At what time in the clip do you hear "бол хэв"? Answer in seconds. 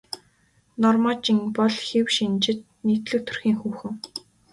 1.57-2.05